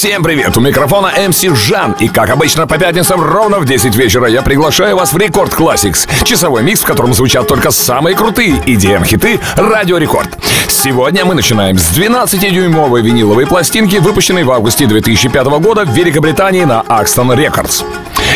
Всем 0.00 0.22
привет! 0.22 0.56
У 0.56 0.62
микрофона 0.62 1.12
MC 1.28 1.42
Жан. 1.42 1.94
И 2.00 2.08
как 2.08 2.30
обычно 2.30 2.66
по 2.66 2.78
пятницам 2.78 3.20
ровно 3.20 3.58
в 3.58 3.66
10 3.66 3.94
вечера 3.96 4.28
я 4.28 4.40
приглашаю 4.40 4.96
вас 4.96 5.12
в 5.12 5.18
Record 5.18 5.52
Classix. 5.52 6.08
Часовой 6.24 6.62
микс, 6.62 6.80
в 6.80 6.86
котором 6.86 7.12
звучат 7.12 7.46
только 7.46 7.70
самые 7.70 8.16
крутые 8.16 8.52
EDM-хиты 8.60 9.38
Радио 9.56 9.98
Рекорд. 9.98 10.38
Сегодня 10.68 11.26
мы 11.26 11.34
начинаем 11.34 11.76
с 11.76 11.92
12-дюймовой 11.92 13.02
виниловой 13.02 13.46
пластинки, 13.46 13.96
выпущенной 13.96 14.44
в 14.44 14.50
августе 14.50 14.86
2005 14.86 15.46
года 15.60 15.84
в 15.84 15.90
Великобритании 15.90 16.64
на 16.64 16.80
Axton 16.88 17.36
Records. 17.36 17.84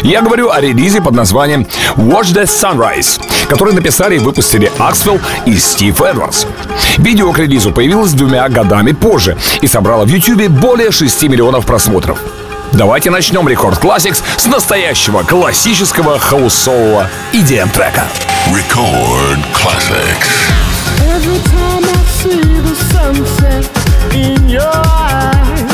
Я 0.03 0.21
говорю 0.21 0.51
о 0.51 0.61
релизе 0.61 1.01
под 1.01 1.15
названием 1.15 1.67
Watch 1.97 2.35
the 2.35 2.45
Sunrise, 2.45 3.19
который 3.49 3.73
написали 3.73 4.17
и 4.17 4.19
выпустили 4.19 4.71
Аксвелл 4.79 5.19
и 5.47 5.57
Стив 5.57 5.99
Эдвардс. 6.03 6.45
Видео 6.99 7.33
к 7.33 7.39
релизу 7.39 7.73
появилось 7.73 8.13
двумя 8.13 8.49
годами 8.49 8.93
позже 8.93 9.37
и 9.61 9.67
собрало 9.67 10.05
в 10.05 10.09
YouTube 10.09 10.49
более 10.49 10.91
6 10.91 11.25
миллионов 11.25 11.67
просмотров. 11.67 12.19
Давайте 12.73 13.11
начнем 13.11 13.49
Рекорд 13.49 13.79
Classics 13.83 14.23
с 14.37 14.47
настоящего 14.47 15.23
классического 15.23 16.19
хаусового 16.19 17.09
EDM-трека. 17.33 18.03
Record 18.53 19.39
Classics. 19.53 20.29
Every 21.07 21.39
time 21.45 21.85
I 21.85 22.05
see 22.19 22.41
the 22.61 22.75
sunset 22.93 23.65
in 24.13 24.49
your 24.49 24.73
eyes, 24.75 25.71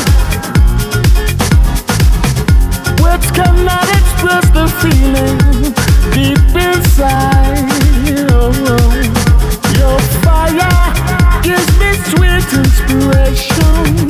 words 3.01 3.30
cannot 3.30 3.89
express 3.89 4.51
the 4.51 4.69
feeling 4.80 5.40
show 13.41 14.10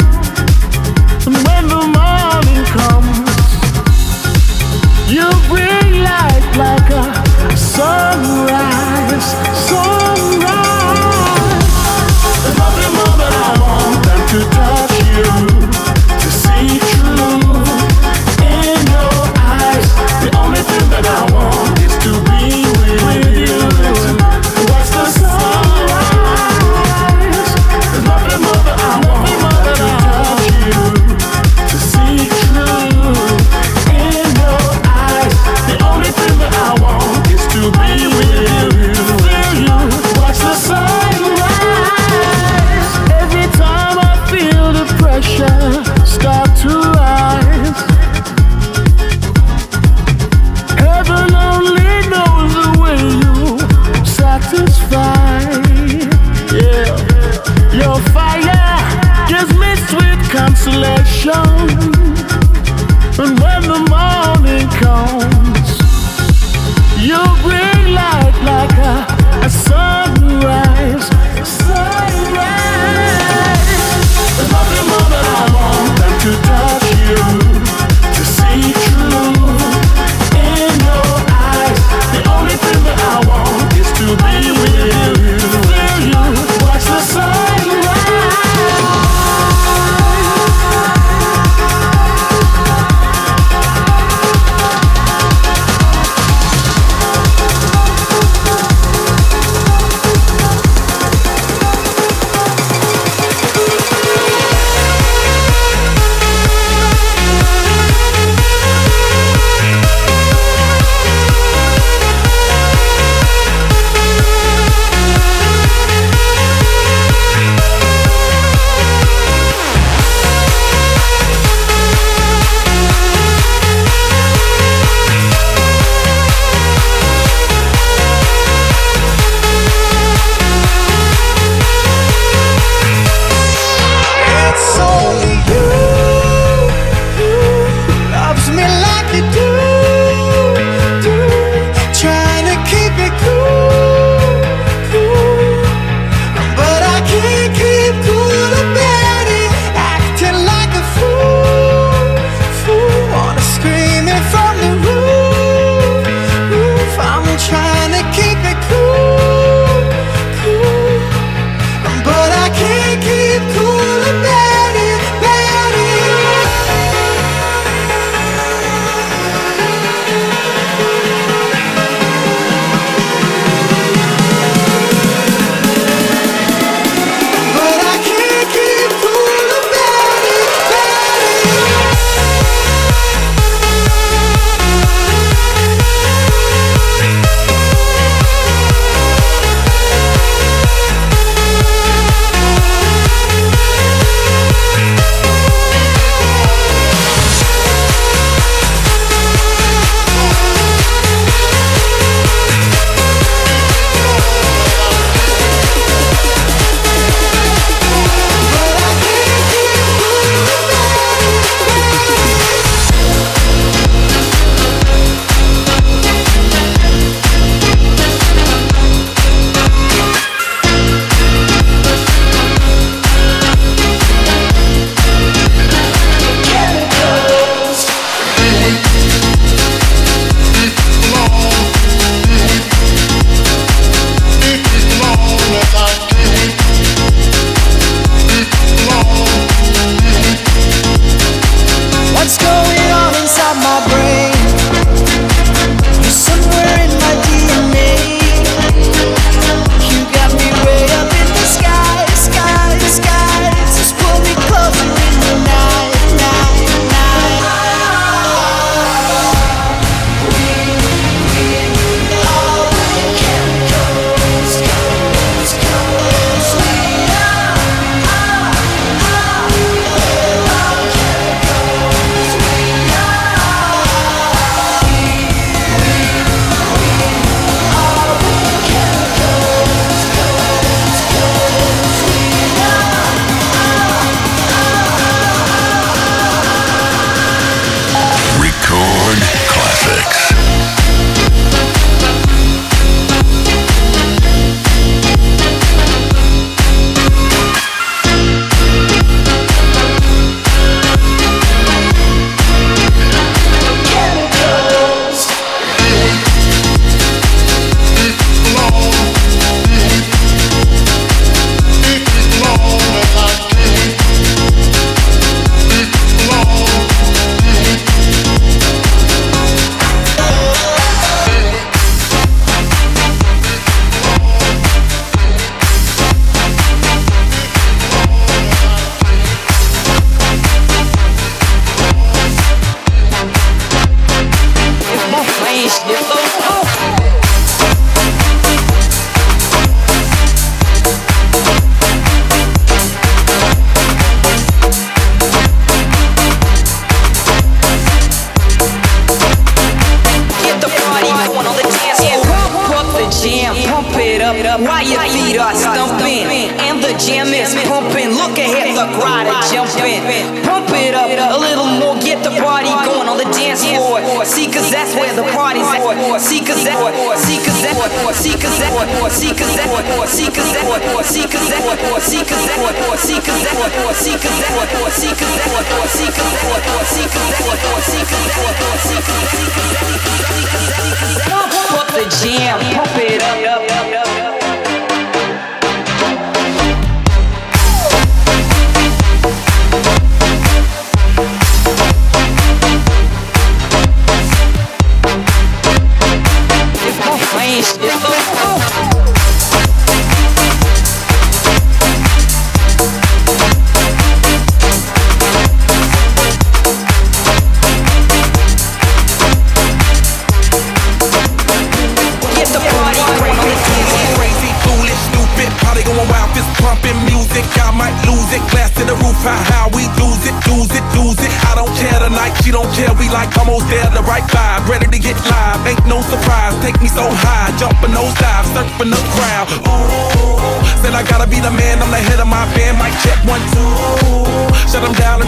Pump 381.70 381.90
the 381.92 382.04
jam, 382.22 382.58
pump 382.74 382.96
it 382.96 383.22
up. 383.22 384.39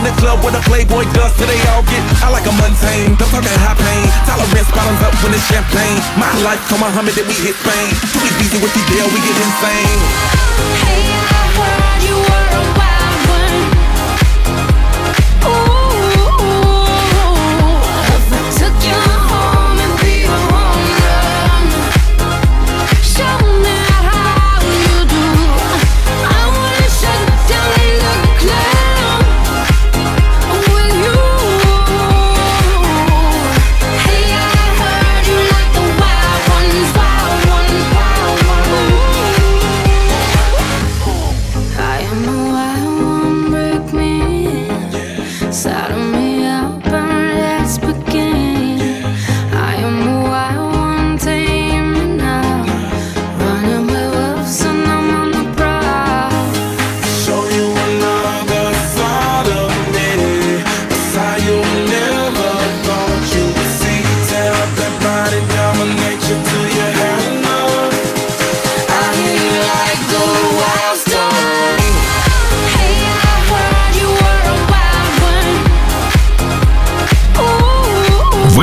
In 0.02 0.10
the 0.10 0.20
club 0.20 0.43
with 0.43 0.59
a 0.59 0.62
Playboy 0.66 1.06
does, 1.14 1.30
so 1.38 1.47
they 1.47 1.59
all 1.71 1.82
get 1.87 2.02
I 2.26 2.28
like 2.35 2.47
a 2.47 2.54
mundane. 2.59 3.14
Don't 3.14 3.30
talk 3.30 3.47
high 3.62 3.78
pain. 3.78 4.04
Tolerance 4.26 4.71
bottoms 4.75 5.02
up 5.06 5.14
when 5.23 5.30
it's 5.30 5.47
champagne. 5.47 6.02
My 6.18 6.30
life, 6.42 6.59
come 6.66 6.82
Muhammad, 6.82 7.14
then 7.14 7.26
we 7.30 7.35
hit 7.38 7.54
Spain. 7.54 7.94
Too 8.11 8.23
easy 8.42 8.59
with 8.59 8.75
deal, 8.90 9.06
we 9.14 9.18
get 9.23 9.37
insane. 9.38 10.02
Hey, 10.82 11.06
I 11.06 11.42
heard 11.54 12.02
you 12.02 12.16
were 12.18 12.47
a 12.59 12.91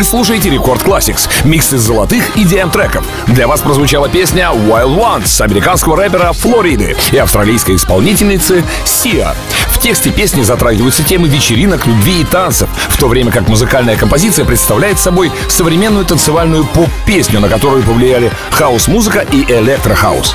слушаете 0.09 0.49
Record 0.49 0.81
Classix, 0.81 1.29
микс 1.43 1.71
из 1.71 1.81
золотых 1.81 2.35
EDM 2.35 2.71
треков. 2.71 3.05
Для 3.27 3.47
вас 3.47 3.61
прозвучала 3.61 4.09
песня 4.09 4.49
Wild 4.51 4.97
Ones 4.97 5.39
американского 5.39 5.95
рэпера 5.97 6.33
Flo 6.33 6.61
Rida 6.61 6.97
и 7.11 7.17
австралийской 7.17 7.75
исполнительницы 7.75 8.63
Сиа. 8.85 9.35
В 9.69 9.77
тексте 9.77 10.09
песни 10.09 10.41
затрагиваются 10.41 11.03
темы 11.03 11.27
вечеринок, 11.27 11.85
любви 11.85 12.21
и 12.21 12.25
танцев, 12.25 12.69
в 12.89 12.97
то 12.97 13.07
время 13.07 13.31
как 13.31 13.47
музыкальная 13.47 13.95
композиция 13.97 14.45
представляет 14.45 14.97
собой 14.97 15.31
современную 15.47 16.05
танцевальную 16.05 16.65
поп-песню, 16.65 17.39
на 17.39 17.47
которую 17.47 17.83
повлияли 17.83 18.31
хаус-музыка 18.49 19.19
и 19.31 19.43
электрохаус. 19.43 20.33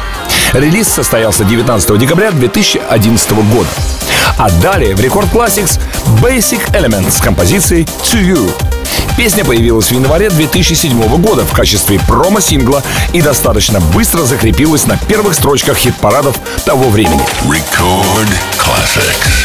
Релиз 0.53 0.87
состоялся 0.87 1.43
19 1.43 1.99
декабря 1.99 2.31
2011 2.31 3.31
года. 3.33 3.69
А 4.39 4.51
далее 4.63 4.95
в 4.95 5.01
Record 5.01 5.33
Classix 5.33 5.81
Basic 6.23 6.71
Elements 6.71 7.11
с 7.11 7.21
композицией 7.21 7.83
To 7.83 8.23
You. 8.23 8.74
Песня 9.17 9.45
появилась 9.45 9.87
в 9.87 9.93
январе 9.93 10.31
2007 10.31 11.23
года 11.23 11.45
в 11.45 11.53
качестве 11.53 12.01
промо-сингла 12.01 12.83
и 13.13 13.23
достаточно 13.23 13.81
быстро 13.81 14.23
закрепилась 14.23 14.87
на 14.87 14.97
первых 14.97 15.35
строчках 15.35 15.77
хит-парадов 15.77 16.37
того 16.65 16.89
времени. 16.91 17.25
Record 17.45 18.29
Classics. 18.59 19.45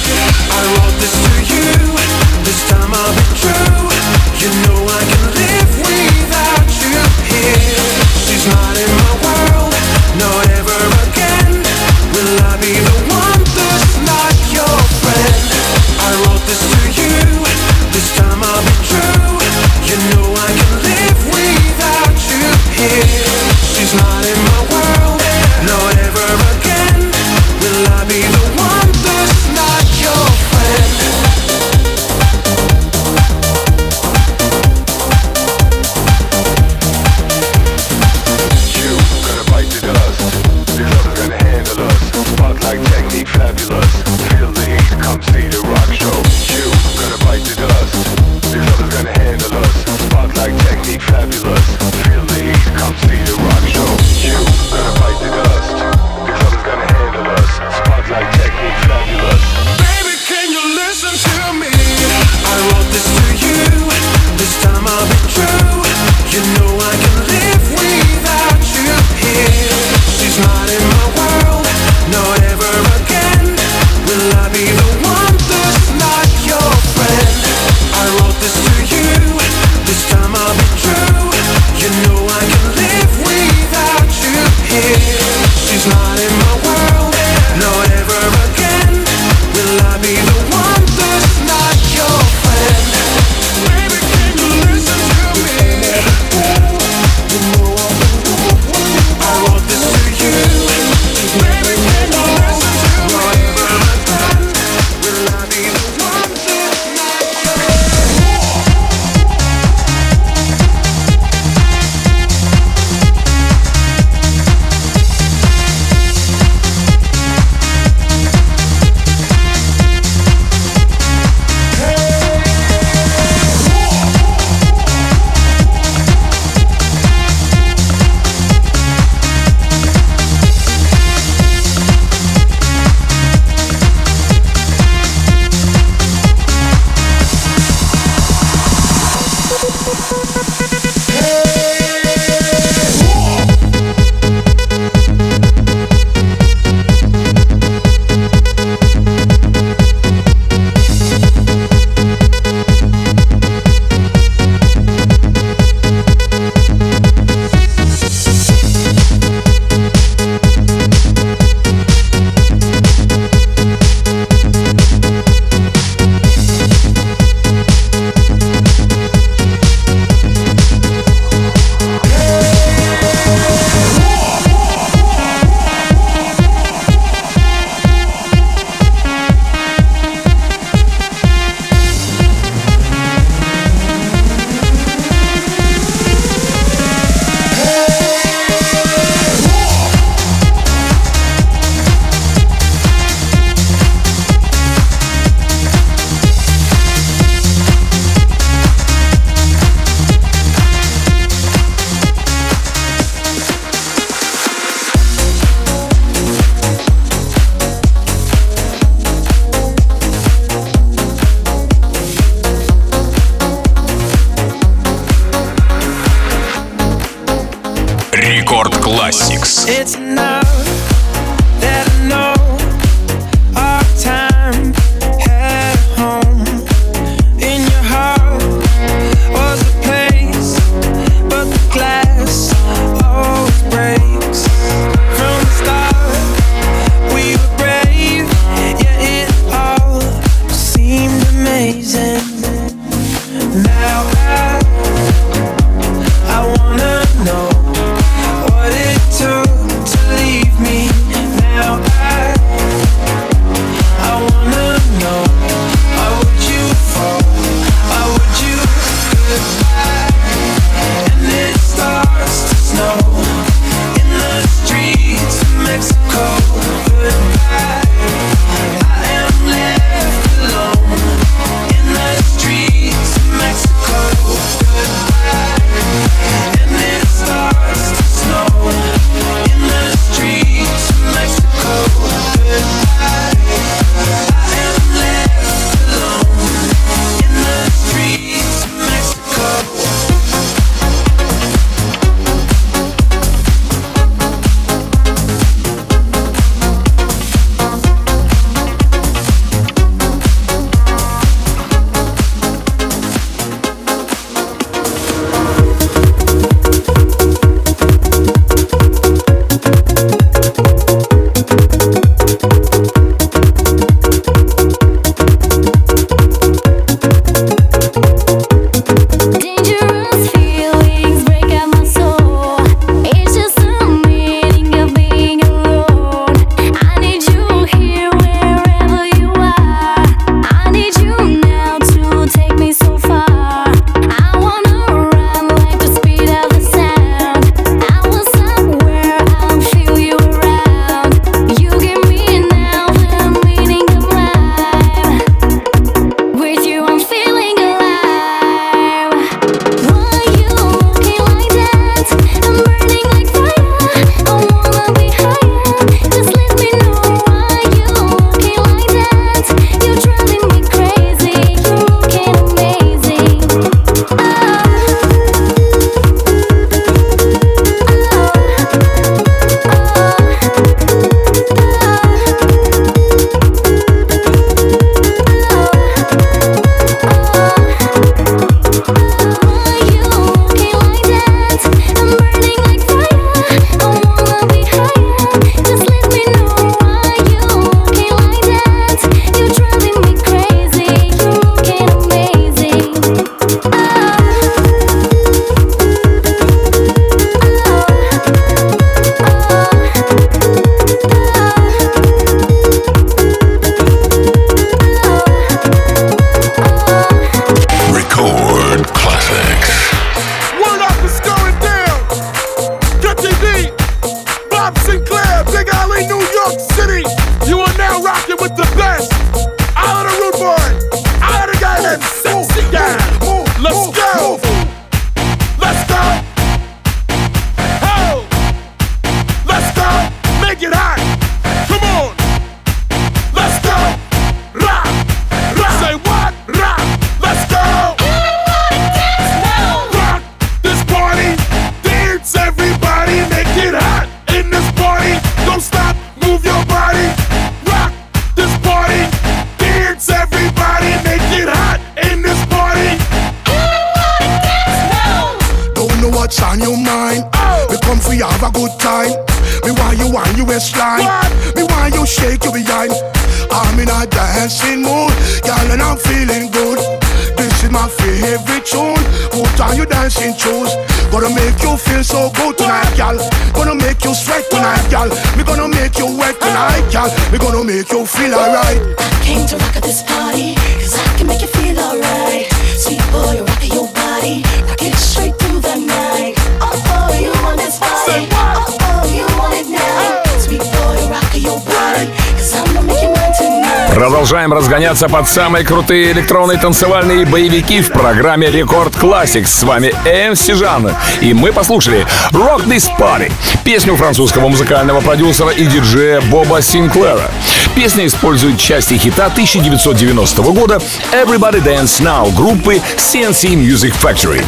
подстроиться 495.00 495.10
под 495.10 495.28
самые 495.30 495.66
крутые 495.66 496.12
электронные 496.12 496.58
танцевальные 496.58 497.26
боевики 497.26 497.82
в 497.82 497.90
программе 497.90 498.50
Рекорд 498.52 498.96
Classics. 498.96 499.48
С 499.48 499.64
вами 499.64 499.94
MC 500.06 500.56
Жан. 500.56 500.92
И 501.22 501.34
мы 501.34 501.54
послушали 501.54 502.06
Rock 502.32 502.66
This 502.66 502.88
Party, 502.98 503.32
песню 503.64 503.96
французского 503.96 504.50
музыкального 504.50 505.00
продюсера 505.00 505.52
и 505.52 505.66
диджея 505.66 506.22
Боба 506.22 506.62
Синклера. 506.62 507.32
Песня 507.80 508.06
использует 508.08 508.60
части 508.60 508.96
хита 508.96 509.28
1990 509.28 510.42
года 510.52 510.82
Everybody 511.14 511.64
Dance 511.64 512.02
Now 512.02 512.30
группы 512.36 512.82
CNC 512.98 513.54
Music 513.54 513.96
Factory 513.98 514.44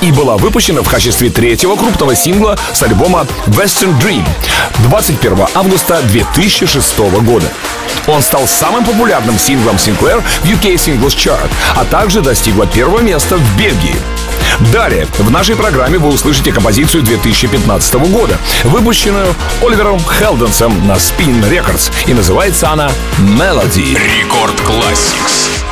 и 0.00 0.12
была 0.12 0.36
выпущена 0.36 0.82
в 0.82 0.88
качестве 0.88 1.28
третьего 1.28 1.74
крупного 1.74 2.14
сингла 2.14 2.56
с 2.72 2.80
альбома 2.84 3.26
Western 3.46 4.00
Dream 4.00 4.24
21 4.84 5.48
августа 5.56 6.00
2006 6.02 6.98
года. 6.98 7.46
Он 8.06 8.22
стал 8.22 8.46
самым 8.46 8.84
популярным 8.84 9.40
синглом 9.40 9.74
Sinclair 9.74 10.22
в 10.42 10.44
UK 10.44 10.74
Singles 10.74 11.16
Chart, 11.16 11.50
а 11.74 11.84
также 11.84 12.20
достигла 12.20 12.64
первого 12.68 13.00
места 13.00 13.38
в 13.38 13.58
Бельгии. 13.58 13.96
Далее 14.72 15.06
в 15.18 15.30
нашей 15.30 15.56
программе 15.56 15.98
вы 15.98 16.08
услышите 16.08 16.52
композицию 16.52 17.02
2015 17.02 17.94
года, 18.10 18.38
выпущенную 18.64 19.34
Оливером 19.62 20.00
Хелденсом 20.00 20.86
на 20.86 20.92
Spin 20.92 21.42
Records, 21.48 21.92
и 22.06 22.14
называется 22.14 22.70
она 22.70 22.90
«Melody». 23.18 23.98
Рекорд 24.20 24.54
Classics. 24.60 25.67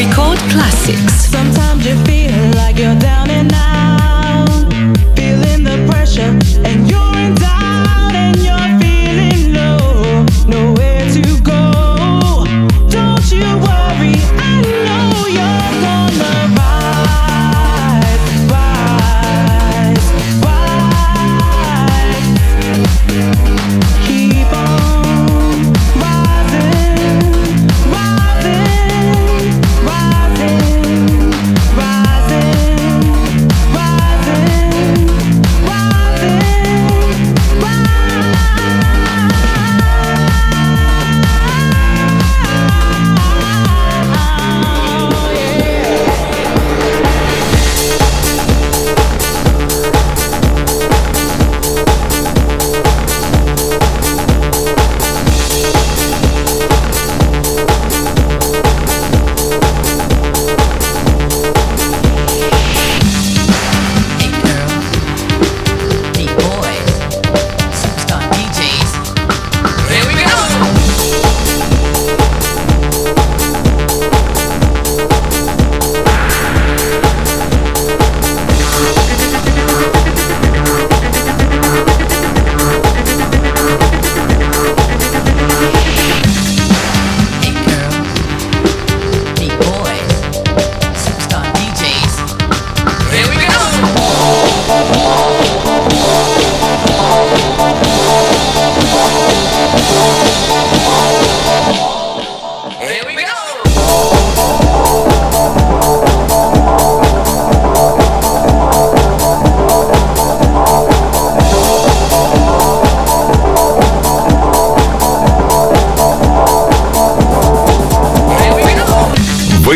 Record 0.00 0.38
Classics. 0.48 1.26
Sometimes 1.26 1.84
you 1.84 1.94
feel 2.04 2.32
like 2.54 2.78
you're 2.78 2.98
down 2.98 3.28
and 3.28 3.52
out. 3.52 3.99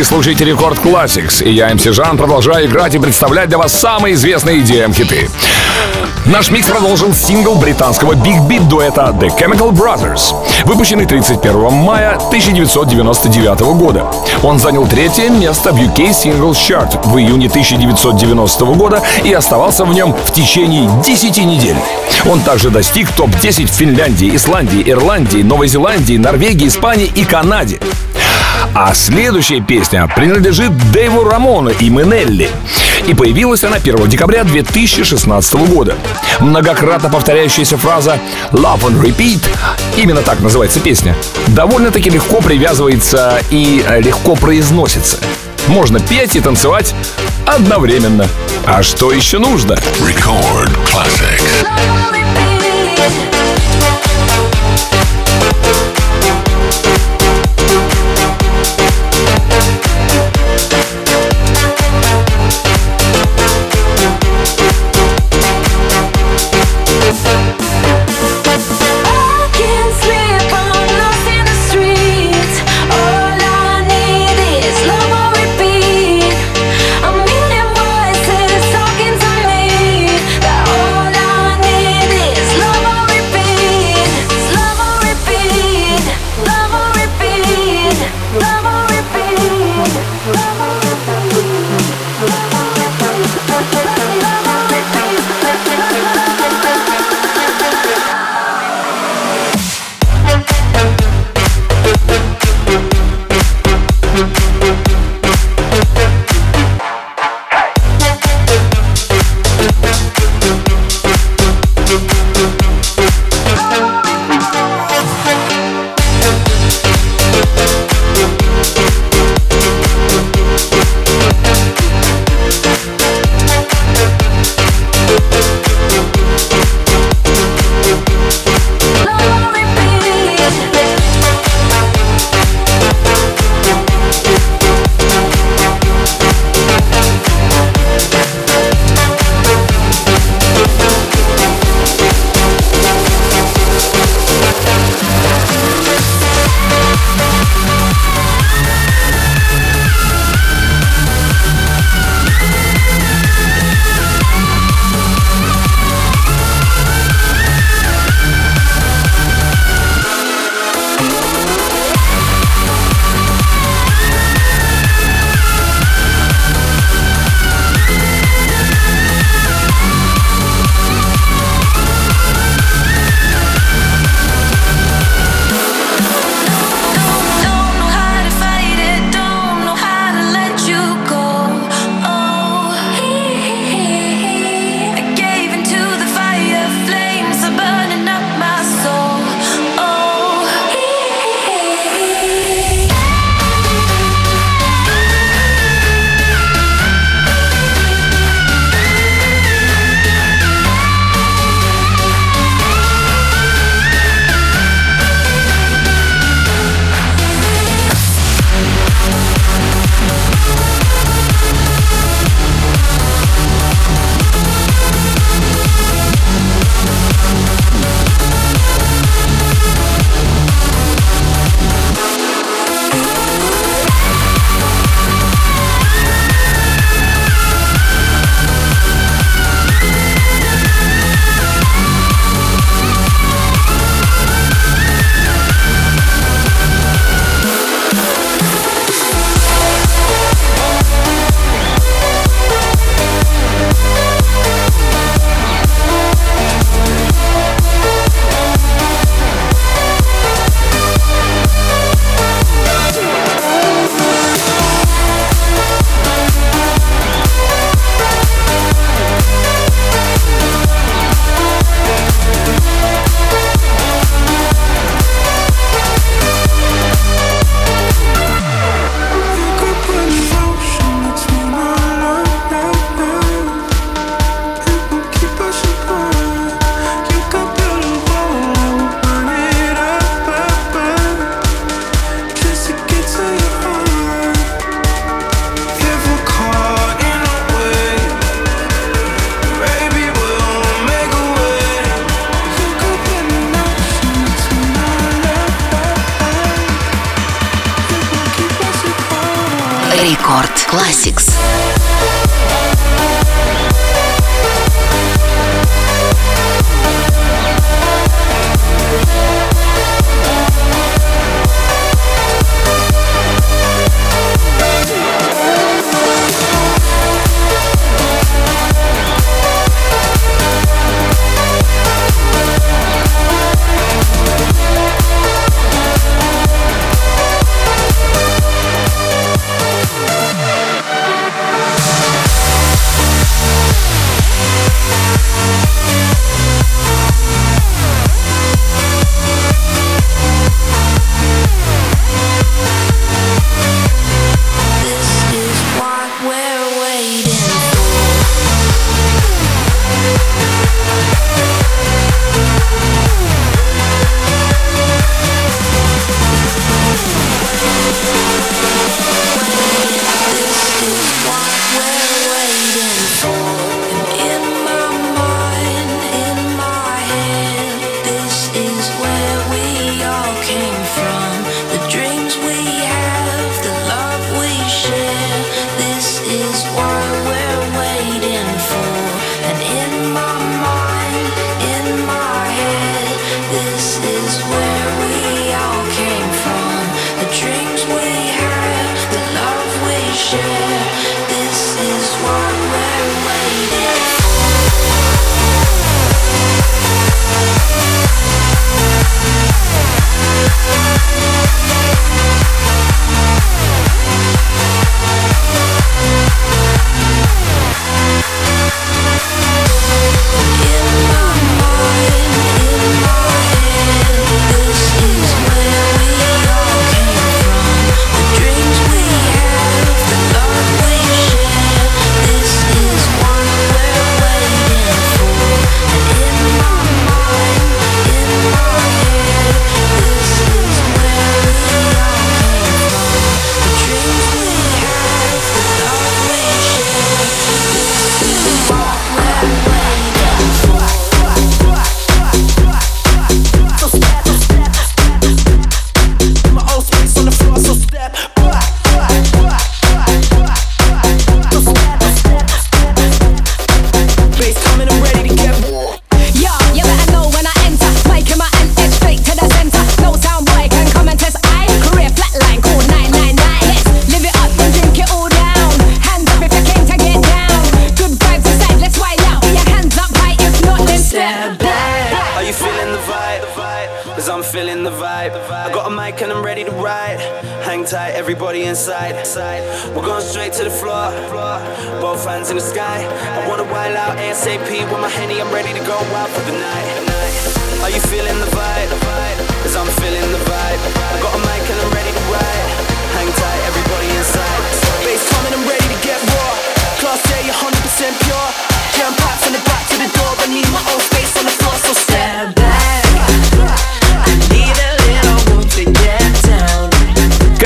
Слушаете 0.04 0.44
Рекорд 0.44 0.78
Classics, 0.78 1.42
и 1.42 1.50
я, 1.50 1.74
МС 1.74 1.84
Жан, 1.84 2.18
продолжаю 2.18 2.66
играть 2.66 2.94
и 2.94 2.98
представлять 2.98 3.48
для 3.48 3.58
вас 3.58 3.72
самые 3.72 4.14
известные 4.14 4.60
EDM-хиты. 4.60 5.30
Наш 6.26 6.50
микс 6.50 6.66
продолжил 6.68 7.14
сингл 7.14 7.54
британского 7.54 8.12
Big 8.12 8.38
Beat 8.48 8.68
дуэта 8.68 9.14
The 9.18 9.28
Chemical 9.38 9.70
Brothers, 9.72 10.34
выпущенный 10.64 11.06
31 11.06 11.72
мая 11.72 12.16
1999 12.16 13.60
года. 13.76 14.06
Он 14.42 14.58
занял 14.58 14.86
третье 14.86 15.28
место 15.30 15.72
в 15.72 15.76
UK 15.76 16.10
Singles 16.10 16.52
Chart 16.52 17.08
в 17.08 17.18
июне 17.18 17.48
1990 17.48 18.64
года 18.64 19.02
и 19.22 19.32
оставался 19.32 19.84
в 19.84 19.94
нем 19.94 20.14
в 20.14 20.32
течение 20.32 20.90
10 21.02 21.38
недель. 21.44 21.76
Он 22.26 22.40
также 22.40 22.70
достиг 22.70 23.10
топ-10 23.12 23.66
в 23.66 23.70
Финляндии, 23.70 24.34
Исландии, 24.34 24.82
Ирландии, 24.84 25.42
Новой 25.42 25.68
Зеландии, 25.68 26.16
Норвегии, 26.16 26.68
Испании 26.68 27.10
и 27.14 27.24
Канаде. 27.24 27.80
А 28.76 28.92
следующая 28.92 29.60
песня 29.60 30.08
принадлежит 30.16 30.72
Дэйву 30.90 31.22
Рамону 31.22 31.70
и 31.70 31.88
Минелли. 31.88 32.50
И 33.06 33.14
появилась 33.14 33.62
она 33.62 33.76
1 33.76 34.08
декабря 34.08 34.42
2016 34.42 35.54
года. 35.68 35.94
Многократно 36.40 37.08
повторяющаяся 37.08 37.76
фраза 37.76 38.18
«Love 38.50 38.80
on 38.80 39.00
Repeat» 39.00 39.48
именно 39.96 40.22
так 40.22 40.40
называется 40.40 40.80
песня, 40.80 41.14
довольно-таки 41.48 42.10
легко 42.10 42.40
привязывается 42.40 43.38
и 43.50 43.84
легко 44.00 44.34
произносится. 44.34 45.18
Можно 45.68 46.00
петь 46.00 46.34
и 46.34 46.40
танцевать 46.40 46.94
одновременно. 47.46 48.26
А 48.66 48.82
что 48.82 49.12
еще 49.12 49.38
нужно? 49.38 49.74
Record 50.00 50.76
Classics. 50.92 52.23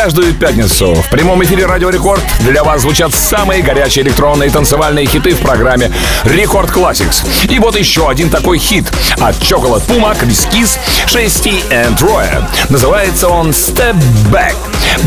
Каждую 0.09 0.33
пятницу 0.33 0.95
в 0.95 1.11
прямом 1.11 1.45
эфире 1.45 1.67
Радио 1.67 1.91
Рекорд 1.91 2.23
для 2.41 2.65
вас 2.65 2.81
звучат 2.81 3.13
самые 3.13 3.61
горячие 3.63 4.07
электронные 4.07 4.49
танцевальные 4.49 5.05
хиты 5.05 5.35
в 5.35 5.41
программе 5.41 5.93
Рекорд 6.25 6.71
Classics. 6.71 7.27
И 7.51 7.59
вот 7.59 7.77
еще 7.77 8.09
один 8.09 8.31
такой 8.31 8.57
хит 8.57 8.91
от 9.21 9.37
Chocolate 9.37 9.87
Puma, 9.87 10.19
Chris 10.19 10.51
Kiss, 10.51 10.79
6 11.09 11.47
and 11.69 11.99
Roya. 11.99 12.43
Называется 12.71 13.29
он 13.29 13.51
Step 13.51 13.97
Back. 14.33 14.55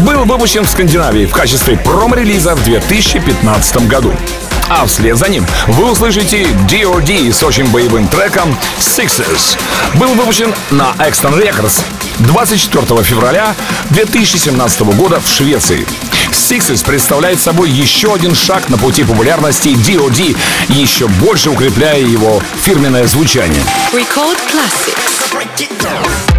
Был 0.06 0.24
выпущен 0.26 0.66
в 0.66 0.70
Скандинавии 0.70 1.26
в 1.26 1.32
качестве 1.32 1.78
промо-релиза 1.78 2.54
в 2.54 2.64
2015 2.64 3.88
году. 3.88 4.14
А 4.70 4.86
вслед 4.86 5.18
за 5.18 5.30
ним 5.30 5.48
вы 5.68 5.92
услышите 5.92 6.46
D.O.D. 6.70 7.34
с 7.34 7.42
очень 7.42 7.66
боевым 7.72 8.08
треком 8.08 8.56
Sixes. 8.78 9.58
Был 9.96 10.14
выпущен 10.14 10.54
на 10.70 10.94
Exton 11.00 11.42
Records 11.42 11.84
24 12.22 13.04
февраля 13.04 13.56
2017 13.90 14.82
года 14.96 15.20
в 15.20 15.28
Швеции. 15.28 15.86
Sixes 16.32 16.86
представляет 16.86 17.40
собой 17.40 17.70
еще 17.70 18.14
один 18.14 18.36
шаг 18.36 18.70
на 18.70 18.78
пути 18.78 19.04
популярности 19.04 19.76
D.O.D., 19.76 20.36
еще 20.70 21.08
больше 21.08 21.50
укрепляя 21.50 22.00
его 22.00 22.42
фирменное 22.56 23.08
звучание. 23.08 23.64
Record 23.94 24.38
Classics. 24.52 26.31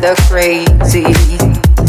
The 0.00 0.14
crazy. 0.28 1.04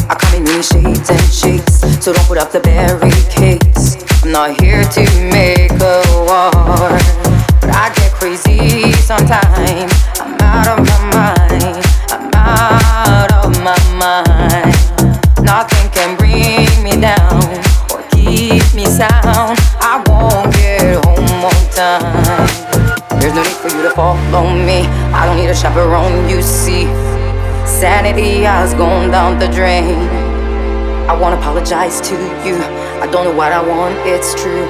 I 0.09 0.15
come 0.15 0.35
in 0.35 0.43
many 0.43 0.63
shades 0.63 1.09
and 1.09 1.21
shapes, 1.31 1.81
so 2.03 2.13
don't 2.13 2.27
put 2.27 2.37
up 2.37 2.51
the 2.51 2.59
barricades. 2.59 3.97
I'm 4.23 4.31
not 4.31 4.61
here 4.61 4.83
to 4.83 5.01
make 5.31 5.71
a 5.71 6.01
war, 6.25 6.51
but 7.61 7.69
I 7.69 7.93
get 7.95 8.11
crazy 8.13 8.91
sometimes. 9.03 9.93
I'm 10.19 10.35
out 10.41 10.67
of 10.73 10.85
my 10.85 10.99
mind. 11.13 11.85
I'm 12.09 12.31
out 12.33 13.31
of 13.45 13.51
my 13.61 13.77
mind. 13.99 14.73
Nothing 15.43 15.89
can 15.91 16.17
bring 16.17 16.67
me 16.83 16.99
down 16.99 17.43
or 17.91 18.01
keep 18.11 18.63
me 18.73 18.85
sound. 18.85 19.59
I 19.79 20.03
won't 20.07 20.53
get 20.55 21.03
home 21.05 21.45
on 21.45 21.61
time. 21.71 23.19
There's 23.19 23.33
no 23.33 23.43
need 23.43 23.57
for 23.61 23.69
you 23.69 23.83
to 23.83 23.91
follow 23.91 24.49
me. 24.49 24.87
I 25.13 25.25
don't 25.25 25.37
need 25.37 25.49
a 25.49 25.55
chaperone, 25.55 26.29
you 26.29 26.41
see. 26.41 27.02
Sanity 27.73 28.43
has 28.43 28.73
gone 28.75 29.09
down 29.09 29.39
the 29.39 29.47
drain. 29.47 29.97
I 31.09 31.17
wanna 31.19 31.37
apologize 31.37 31.99
to 32.01 32.13
you. 32.45 32.55
I 33.01 33.07
don't 33.11 33.25
know 33.25 33.35
what 33.35 33.51
I 33.51 33.61
want, 33.61 33.95
it's 34.05 34.33
true. 34.41 34.67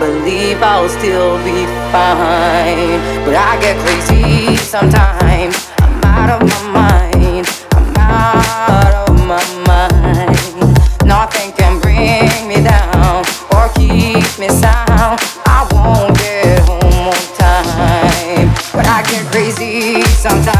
Believe 0.00 0.62
I'll 0.62 0.88
still 0.88 1.36
be 1.44 1.66
fine. 1.92 2.98
But 3.24 3.36
I 3.36 3.60
get 3.60 3.76
crazy 3.84 4.56
sometimes. 4.56 5.70
I'm 5.80 6.02
out 6.02 6.30
of 6.40 6.48
my 6.48 6.62
mind. 6.80 7.46
I'm 7.72 7.94
out 7.98 9.10
of 9.10 9.14
my 9.28 9.44
mind. 9.68 10.34
Nothing 11.04 11.52
can 11.52 11.78
bring 11.78 12.48
me 12.48 12.64
down 12.64 13.22
or 13.54 13.68
keep 13.76 14.24
me 14.40 14.48
sound. 14.48 15.20
I 15.44 15.68
won't 15.72 16.16
get 16.16 16.60
home 16.66 17.12
on 17.14 17.22
time. 17.36 18.48
But 18.72 18.86
I 18.88 19.02
get 19.10 19.26
crazy 19.30 20.00
sometimes. 20.16 20.59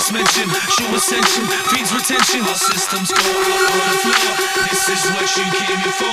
Tension, 0.00 0.14
mention, 0.14 0.48
show 0.70 0.94
ascension, 0.94 1.44
feeds 1.68 1.92
retention. 1.92 2.40
All 2.40 2.54
systems 2.54 3.12
go 3.12 3.20
on 3.20 3.22
the 3.22 3.98
floor. 4.00 4.36
This 4.70 4.88
is 4.88 5.04
what 5.10 5.36
you 5.36 5.44
came 5.52 5.78
here 5.78 5.92
for. 5.92 6.06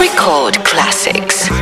Record 0.00 0.64
classics. 0.64 1.57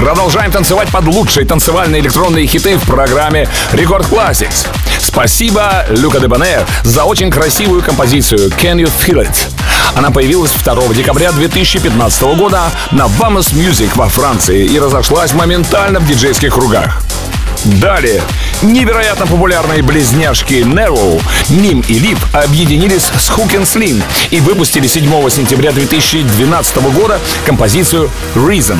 Продолжаем 0.00 0.50
танцевать 0.50 0.88
под 0.88 1.04
лучшие 1.08 1.44
танцевальные 1.46 2.00
электронные 2.00 2.46
хиты 2.46 2.78
в 2.78 2.86
программе 2.86 3.46
Рекорд 3.72 4.06
Classics. 4.10 4.66
Спасибо 4.98 5.84
Люка 5.90 6.20
Дебанер 6.20 6.66
за 6.84 7.04
очень 7.04 7.30
красивую 7.30 7.82
композицию 7.82 8.48
Can 8.48 8.76
You 8.76 8.90
Feel 8.90 9.28
It? 9.28 9.36
Она 9.94 10.10
появилась 10.10 10.52
2 10.52 10.94
декабря 10.94 11.32
2015 11.32 12.22
года 12.38 12.62
на 12.92 13.02
Vamos 13.02 13.52
Music 13.52 13.90
во 13.94 14.08
Франции 14.08 14.64
и 14.64 14.78
разошлась 14.80 15.34
моментально 15.34 16.00
в 16.00 16.06
диджейских 16.06 16.54
кругах. 16.54 17.02
Далее. 17.64 18.22
Невероятно 18.62 19.26
популярные 19.26 19.82
близняшки 19.82 20.54
Narrow, 20.54 21.22
Ним 21.48 21.82
и 21.88 21.98
Лип 21.98 22.18
объединились 22.34 23.04
с 23.04 23.30
Hook 23.30 23.56
and 23.56 23.62
Slim 23.62 24.02
и 24.30 24.40
выпустили 24.40 24.86
7 24.86 25.30
сентября 25.30 25.72
2012 25.72 26.76
года 26.92 27.18
композицию 27.46 28.10
Reason. 28.34 28.78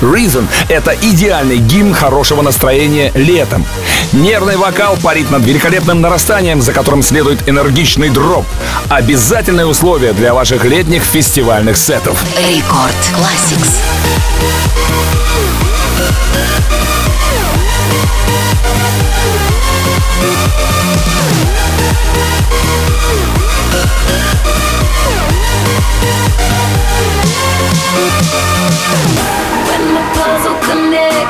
Reason— 0.00 0.44
это 0.68 0.96
идеальный 1.00 1.58
гимн 1.58 1.94
хорошего 1.94 2.42
настроения 2.42 3.12
летом. 3.14 3.64
Нервный 4.12 4.56
вокал 4.56 4.96
парит 4.96 5.30
над 5.30 5.44
великолепным 5.44 6.00
нарастанием, 6.00 6.60
за 6.60 6.72
которым 6.72 7.04
следует 7.04 7.48
энергичный 7.48 8.10
дроп. 8.10 8.46
Обязательное 8.88 9.66
условие 9.66 10.12
для 10.12 10.34
ваших 10.34 10.64
летних 10.64 11.04
фестивальных 11.04 11.76
сетов. 11.76 12.20
Рекорд 12.36 12.96
Classics. 13.14 13.80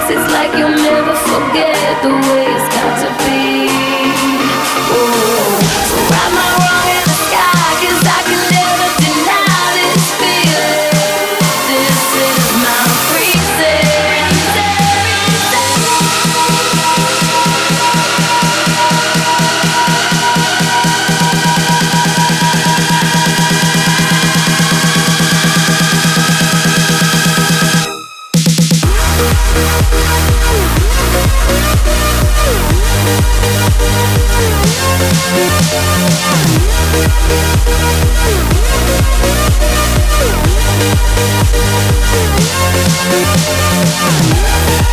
It's 0.09 0.33
like 0.33 0.53
you'll 0.57 0.71
never 0.71 1.15
forget 1.29 2.03
the 2.03 2.13
way 2.33 2.50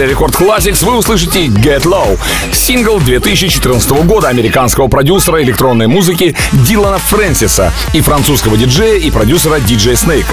Финале 0.00 0.12
Record 0.12 0.34
Classix 0.34 0.82
вы 0.84 0.96
услышите 0.96 1.46
Get 1.46 1.82
Low, 1.82 2.18
сингл 2.60 3.00
2014 3.00 3.90
года 4.04 4.28
американского 4.28 4.86
продюсера 4.88 5.42
электронной 5.42 5.86
музыки 5.86 6.36
Дилана 6.52 6.98
Фрэнсиса 6.98 7.72
и 7.94 8.02
французского 8.02 8.56
диджея 8.58 8.98
и 8.98 9.10
продюсера 9.10 9.56
DJ 9.56 9.94
Snake. 9.94 10.26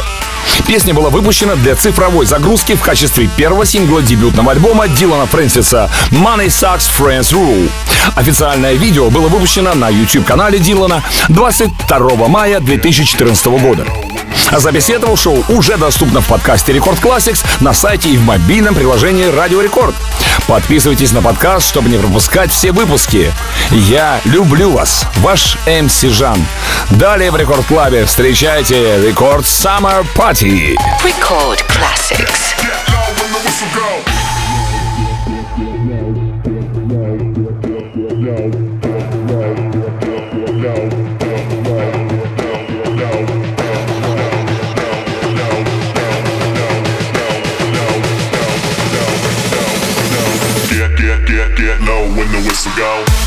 Песня 0.68 0.94
была 0.94 1.10
выпущена 1.10 1.56
для 1.56 1.76
цифровой 1.76 2.26
загрузки 2.26 2.76
в 2.76 2.82
качестве 2.82 3.30
первого 3.38 3.66
сингла 3.66 4.02
дебютного 4.02 4.52
альбома 4.52 4.90
Дилана 4.90 5.26
Фрэнсиса 5.26 5.90
«Money 6.12 6.48
Sucks, 6.48 6.90
Friends 7.00 7.34
Rule». 7.34 7.70
Официальное 8.16 8.74
видео 8.74 9.10
было 9.10 9.30
выпущено 9.30 9.74
на 9.74 9.90
YouTube-канале 9.90 10.60
Дилана 10.60 11.04
22 11.30 12.28
мая 12.28 12.60
2014 12.60 13.46
года. 13.48 13.86
А 14.52 14.60
запись 14.60 14.90
этого 14.90 15.16
шоу 15.18 15.44
уже 15.50 15.78
доступна 15.78 16.22
в 16.22 16.28
подкасте 16.28 16.74
Record 16.74 17.00
Classix 17.00 17.46
на 17.60 17.74
сайте 17.74 18.10
и 18.10 18.18
в 18.18 18.24
мобильном 18.24 18.76
приложении 18.76 19.26
Радио 19.26 19.62
Рекорд. 19.62 19.96
Подписывайтесь 20.48 21.12
на 21.12 21.22
подкаст, 21.22 21.68
чтобы 21.68 21.90
не 21.90 21.98
пропускать 21.98 22.27
все 22.50 22.72
выпуски. 22.72 23.34
Я 23.72 24.22
люблю 24.26 24.72
вас, 24.72 25.06
ваш 25.18 25.58
МС 25.66 26.02
Жан. 26.02 26.46
Далее 26.92 27.32
в 27.32 27.36
Рекорд 27.36 27.66
Клабе 27.66 28.06
встречайте 28.06 29.02
Рекорд 29.02 29.46
Summer 29.46 30.06
Party. 30.16 30.76
Record 31.04 31.60
Classics. 31.68 32.54
Get, 32.58 32.74
low 32.90 33.14
when 33.18 33.32
the 33.34 33.40
whistle 33.44 33.68
go. 33.74 34.37
ago. 52.76 53.27